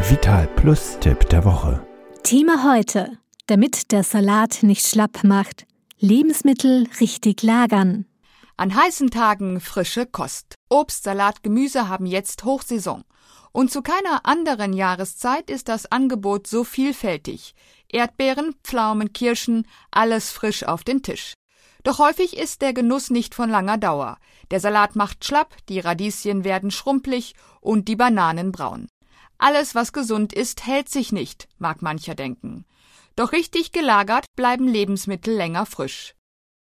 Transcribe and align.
Der 0.00 0.10
Vital 0.12 0.46
Plus 0.56 0.96
Tipp 0.98 1.28
der 1.28 1.44
Woche. 1.44 1.86
Thema 2.22 2.64
heute. 2.64 3.18
Damit 3.48 3.92
der 3.92 4.02
Salat 4.02 4.62
nicht 4.62 4.86
schlapp 4.86 5.24
macht. 5.24 5.66
Lebensmittel 5.98 6.88
richtig 7.00 7.42
lagern. 7.42 8.06
An 8.56 8.74
heißen 8.74 9.10
Tagen 9.10 9.60
frische 9.60 10.06
Kost. 10.06 10.54
Obst, 10.70 11.04
Salat, 11.04 11.42
Gemüse 11.42 11.90
haben 11.90 12.06
jetzt 12.06 12.44
Hochsaison. 12.44 13.04
Und 13.52 13.70
zu 13.70 13.82
keiner 13.82 14.24
anderen 14.24 14.72
Jahreszeit 14.72 15.50
ist 15.50 15.68
das 15.68 15.92
Angebot 15.92 16.46
so 16.46 16.64
vielfältig. 16.64 17.54
Erdbeeren, 17.86 18.54
Pflaumen, 18.64 19.12
Kirschen, 19.12 19.66
alles 19.90 20.30
frisch 20.30 20.64
auf 20.64 20.82
den 20.82 21.02
Tisch. 21.02 21.34
Doch 21.82 21.98
häufig 21.98 22.38
ist 22.38 22.62
der 22.62 22.72
Genuss 22.72 23.10
nicht 23.10 23.34
von 23.34 23.50
langer 23.50 23.76
Dauer. 23.76 24.16
Der 24.50 24.60
Salat 24.60 24.96
macht 24.96 25.26
schlapp, 25.26 25.54
die 25.68 25.78
Radieschen 25.78 26.42
werden 26.42 26.70
schrumpelig 26.70 27.34
und 27.60 27.86
die 27.86 27.96
Bananen 27.96 28.50
braun. 28.50 28.86
Alles, 29.42 29.74
was 29.74 29.94
gesund 29.94 30.34
ist, 30.34 30.66
hält 30.66 30.90
sich 30.90 31.12
nicht, 31.12 31.48
mag 31.58 31.80
mancher 31.80 32.14
denken. 32.14 32.66
Doch 33.16 33.32
richtig 33.32 33.72
gelagert 33.72 34.26
bleiben 34.36 34.68
Lebensmittel 34.68 35.34
länger 35.34 35.64
frisch. 35.64 36.14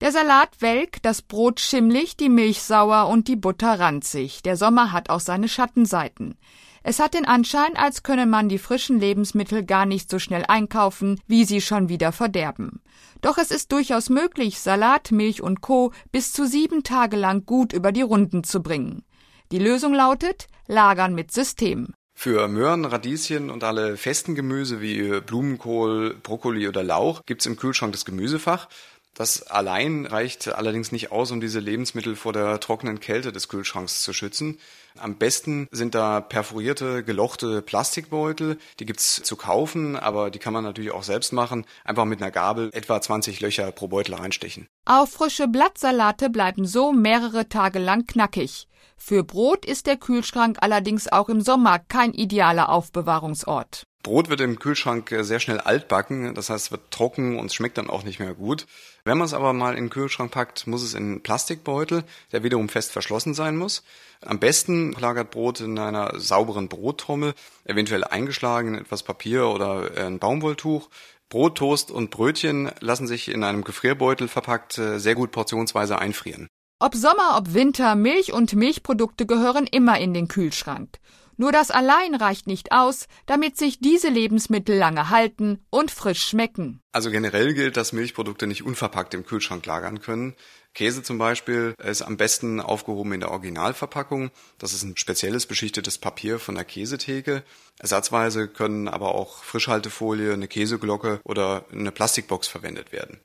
Der 0.00 0.10
Salat 0.10 0.48
welk, 0.60 1.02
das 1.02 1.20
Brot 1.20 1.60
schimmlig, 1.60 2.16
die 2.16 2.30
Milch 2.30 2.62
sauer 2.62 3.08
und 3.08 3.28
die 3.28 3.36
Butter 3.36 3.78
ranzig. 3.78 4.42
Der 4.42 4.56
Sommer 4.56 4.92
hat 4.92 5.10
auch 5.10 5.20
seine 5.20 5.48
Schattenseiten. 5.48 6.38
Es 6.82 6.98
hat 6.98 7.12
den 7.12 7.26
Anschein, 7.26 7.76
als 7.76 8.02
könne 8.02 8.24
man 8.24 8.48
die 8.48 8.58
frischen 8.58 9.00
Lebensmittel 9.00 9.62
gar 9.62 9.84
nicht 9.84 10.08
so 10.08 10.18
schnell 10.18 10.44
einkaufen, 10.48 11.20
wie 11.26 11.44
sie 11.44 11.60
schon 11.60 11.90
wieder 11.90 12.10
verderben. 12.10 12.80
Doch 13.20 13.36
es 13.36 13.50
ist 13.50 13.70
durchaus 13.70 14.08
möglich, 14.08 14.60
Salat, 14.60 15.12
Milch 15.12 15.42
und 15.42 15.60
Co. 15.60 15.92
bis 16.10 16.32
zu 16.32 16.46
sieben 16.46 16.84
Tage 16.84 17.18
lang 17.18 17.44
gut 17.44 17.74
über 17.74 17.92
die 17.92 18.02
Runden 18.02 18.44
zu 18.44 18.62
bringen. 18.62 19.04
Die 19.52 19.58
Lösung 19.58 19.92
lautet 19.92 20.46
Lagern 20.66 21.14
mit 21.14 21.32
System. 21.32 21.92
Für 22.18 22.48
Möhren, 22.48 22.86
Radieschen 22.86 23.50
und 23.50 23.62
alle 23.62 23.98
festen 23.98 24.34
Gemüse 24.34 24.80
wie 24.80 25.20
Blumenkohl, 25.20 26.16
Brokkoli 26.22 26.66
oder 26.66 26.82
Lauch 26.82 27.20
gibt's 27.26 27.44
im 27.44 27.56
Kühlschrank 27.56 27.92
das 27.92 28.06
Gemüsefach. 28.06 28.68
Das 29.16 29.42
allein 29.44 30.04
reicht 30.04 30.46
allerdings 30.46 30.92
nicht 30.92 31.10
aus, 31.10 31.30
um 31.30 31.40
diese 31.40 31.58
Lebensmittel 31.58 32.16
vor 32.16 32.34
der 32.34 32.60
trockenen 32.60 33.00
Kälte 33.00 33.32
des 33.32 33.48
Kühlschranks 33.48 34.02
zu 34.02 34.12
schützen. 34.12 34.58
Am 34.98 35.16
besten 35.16 35.68
sind 35.70 35.94
da 35.94 36.20
perforierte, 36.20 37.02
gelochte 37.02 37.62
Plastikbeutel. 37.62 38.58
Die 38.78 38.84
gibt's 38.84 39.22
zu 39.22 39.36
kaufen, 39.36 39.96
aber 39.96 40.30
die 40.30 40.38
kann 40.38 40.52
man 40.52 40.64
natürlich 40.64 40.90
auch 40.90 41.02
selbst 41.02 41.32
machen. 41.32 41.64
Einfach 41.82 42.04
mit 42.04 42.20
einer 42.20 42.30
Gabel 42.30 42.68
etwa 42.74 43.00
20 43.00 43.40
Löcher 43.40 43.72
pro 43.72 43.88
Beutel 43.88 44.14
reinstechen. 44.16 44.68
Auch 44.84 45.08
frische 45.08 45.48
Blattsalate 45.48 46.28
bleiben 46.28 46.66
so 46.66 46.92
mehrere 46.92 47.48
Tage 47.48 47.78
lang 47.78 48.04
knackig. 48.04 48.68
Für 48.98 49.24
Brot 49.24 49.64
ist 49.64 49.86
der 49.86 49.96
Kühlschrank 49.96 50.58
allerdings 50.60 51.10
auch 51.10 51.30
im 51.30 51.40
Sommer 51.40 51.78
kein 51.78 52.12
idealer 52.12 52.68
Aufbewahrungsort. 52.68 53.84
Brot 54.06 54.28
wird 54.28 54.40
im 54.40 54.60
Kühlschrank 54.60 55.12
sehr 55.22 55.40
schnell 55.40 55.58
altbacken, 55.58 56.32
das 56.36 56.48
heißt, 56.48 56.66
es 56.66 56.70
wird 56.70 56.92
trocken 56.92 57.40
und 57.40 57.52
schmeckt 57.52 57.76
dann 57.76 57.90
auch 57.90 58.04
nicht 58.04 58.20
mehr 58.20 58.34
gut. 58.34 58.68
Wenn 59.02 59.18
man 59.18 59.24
es 59.24 59.34
aber 59.34 59.52
mal 59.52 59.76
in 59.76 59.86
den 59.86 59.90
Kühlschrank 59.90 60.30
packt, 60.30 60.68
muss 60.68 60.84
es 60.84 60.94
in 60.94 61.02
einen 61.02 61.22
Plastikbeutel, 61.24 62.04
der 62.30 62.44
wiederum 62.44 62.68
fest 62.68 62.92
verschlossen 62.92 63.34
sein 63.34 63.56
muss. 63.56 63.82
Am 64.24 64.38
besten 64.38 64.92
lagert 64.92 65.32
Brot 65.32 65.58
in 65.58 65.76
einer 65.76 66.20
sauberen 66.20 66.68
Brottrommel, 66.68 67.34
eventuell 67.64 68.04
eingeschlagen 68.04 68.74
in 68.74 68.82
etwas 68.82 69.02
Papier 69.02 69.48
oder 69.48 69.90
ein 69.96 70.20
Baumwolltuch. 70.20 70.88
Brot, 71.28 71.58
Toast 71.58 71.90
und 71.90 72.12
Brötchen 72.12 72.70
lassen 72.78 73.08
sich 73.08 73.28
in 73.28 73.42
einem 73.42 73.64
Gefrierbeutel 73.64 74.28
verpackt 74.28 74.74
sehr 74.74 75.16
gut 75.16 75.32
portionsweise 75.32 75.98
einfrieren. 75.98 76.46
Ob 76.78 76.94
Sommer, 76.94 77.36
ob 77.36 77.54
Winter, 77.54 77.96
Milch 77.96 78.32
und 78.32 78.54
Milchprodukte 78.54 79.26
gehören 79.26 79.66
immer 79.66 79.98
in 79.98 80.14
den 80.14 80.28
Kühlschrank. 80.28 80.98
Nur 81.36 81.52
das 81.52 81.70
allein 81.70 82.14
reicht 82.14 82.46
nicht 82.46 82.72
aus, 82.72 83.06
damit 83.26 83.56
sich 83.56 83.78
diese 83.78 84.08
Lebensmittel 84.08 84.76
lange 84.76 85.10
halten 85.10 85.64
und 85.70 85.90
frisch 85.90 86.24
schmecken. 86.24 86.80
Also 86.92 87.10
generell 87.10 87.52
gilt, 87.52 87.76
dass 87.76 87.92
Milchprodukte 87.92 88.46
nicht 88.46 88.64
unverpackt 88.64 89.12
im 89.14 89.26
Kühlschrank 89.26 89.66
lagern 89.66 90.00
können. 90.00 90.34
Käse 90.72 91.02
zum 91.02 91.18
Beispiel 91.18 91.74
ist 91.82 92.02
am 92.02 92.16
besten 92.16 92.60
aufgehoben 92.60 93.12
in 93.12 93.20
der 93.20 93.30
Originalverpackung. 93.30 94.30
Das 94.58 94.72
ist 94.72 94.82
ein 94.82 94.96
spezielles 94.96 95.46
beschichtetes 95.46 95.98
Papier 95.98 96.38
von 96.38 96.54
der 96.54 96.64
Käsetheke. 96.64 97.42
Ersatzweise 97.78 98.48
können 98.48 98.88
aber 98.88 99.14
auch 99.14 99.42
Frischhaltefolie, 99.42 100.32
eine 100.32 100.48
Käseglocke 100.48 101.20
oder 101.24 101.64
eine 101.72 101.92
Plastikbox 101.92 102.48
verwendet 102.48 102.92
werden. 102.92 103.20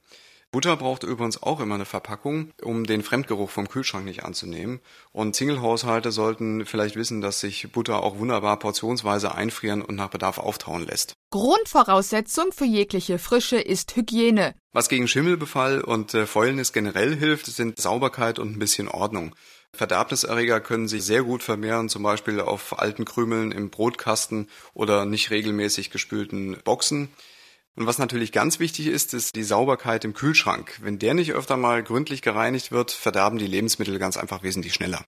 Butter 0.52 0.76
braucht 0.76 1.04
übrigens 1.04 1.42
auch 1.42 1.62
immer 1.62 1.76
eine 1.76 1.86
Verpackung, 1.86 2.52
um 2.62 2.86
den 2.86 3.04
Fremdgeruch 3.04 3.50
vom 3.50 3.70
Kühlschrank 3.70 4.04
nicht 4.04 4.26
anzunehmen. 4.26 4.82
Und 5.14 5.34
Single-Haushalte 5.34 6.12
sollten 6.12 6.66
vielleicht 6.66 6.98
wissen, 6.98 7.22
dass 7.22 7.40
sich 7.40 7.72
Butter 7.72 8.04
auch 8.04 8.20
wunderbar 8.20 8.60
portionsweise 8.60 9.34
einfrieren 9.34 9.82
und 9.82 9.96
nach 9.96 10.10
Bedarf 10.10 10.40
auftauen 10.40 10.86
lässt. 10.86 11.14
Grundvoraussetzung 11.30 12.52
für 12.52 12.66
jegliche 12.66 13.18
Frische 13.18 13.62
ist 13.62 13.96
Hygiene. 13.96 14.54
Was 14.74 14.90
gegen 14.90 15.08
Schimmelbefall 15.08 15.80
und 15.80 16.14
äh, 16.14 16.26
Fäulnis 16.26 16.74
generell 16.74 17.16
hilft, 17.16 17.46
sind 17.46 17.80
Sauberkeit 17.80 18.38
und 18.38 18.54
ein 18.54 18.60
bisschen 18.60 18.90
Ordnung. 18.90 19.34
Verderbniserreger 19.74 20.60
können 20.60 20.90
sich 20.90 21.04
sehr 21.04 21.24
gut 21.24 21.44
vermehren, 21.44 21.88
zum 21.88 22.04
Beispiel 22.04 22.42
auf 22.42 22.78
alten 22.78 23.06
Krümeln 23.06 23.54
im 23.54 23.70
Brotkasten 23.70 24.50
oder 24.74 25.06
nicht 25.06 25.32
regelmäßig 25.32 25.92
gespülten 25.92 26.58
Boxen. 26.66 27.08
Und 27.76 27.88
was 27.88 27.98
natürlich 27.98 28.32
ganz 28.32 28.60
wichtig 28.60 28.88
ist, 28.88 29.14
ist 29.14 29.36
die 29.36 29.44
Sauberkeit 29.44 30.04
im 30.04 30.14
Kühlschrank. 30.14 30.80
Wenn 30.82 31.00
der 31.00 31.14
nicht 31.14 31.32
öfter 31.32 31.56
mal 31.56 31.84
gründlich 31.84 32.22
gereinigt 32.22 32.72
wird, 32.72 32.92
verderben 32.92 33.38
die 33.38 33.48
Lebensmittel 33.48 33.98
ganz 33.98 34.18
einfach 34.18 34.44
wesentlich 34.44 34.74
schneller. 34.74 35.04